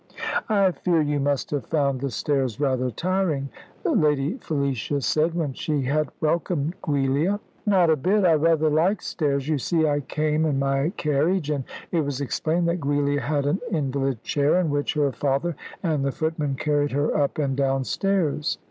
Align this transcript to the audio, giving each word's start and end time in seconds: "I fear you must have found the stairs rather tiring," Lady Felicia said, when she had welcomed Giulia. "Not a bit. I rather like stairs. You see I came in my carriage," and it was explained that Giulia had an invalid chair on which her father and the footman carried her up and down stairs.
"I 0.49 0.71
fear 0.71 0.99
you 0.99 1.19
must 1.19 1.51
have 1.51 1.67
found 1.67 2.01
the 2.01 2.09
stairs 2.09 2.59
rather 2.59 2.89
tiring," 2.89 3.49
Lady 3.85 4.35
Felicia 4.39 4.99
said, 5.01 5.35
when 5.35 5.53
she 5.53 5.83
had 5.83 6.09
welcomed 6.19 6.73
Giulia. 6.83 7.39
"Not 7.67 7.91
a 7.91 7.95
bit. 7.95 8.25
I 8.25 8.33
rather 8.33 8.67
like 8.71 9.03
stairs. 9.03 9.47
You 9.47 9.59
see 9.59 9.87
I 9.87 9.99
came 9.99 10.47
in 10.47 10.57
my 10.57 10.89
carriage," 10.97 11.51
and 11.51 11.65
it 11.91 12.01
was 12.03 12.19
explained 12.19 12.67
that 12.67 12.81
Giulia 12.81 13.21
had 13.21 13.45
an 13.45 13.59
invalid 13.69 14.23
chair 14.23 14.57
on 14.57 14.71
which 14.71 14.95
her 14.95 15.11
father 15.11 15.55
and 15.83 16.03
the 16.03 16.11
footman 16.11 16.55
carried 16.55 16.93
her 16.93 17.15
up 17.15 17.37
and 17.37 17.55
down 17.55 17.83
stairs. 17.83 18.57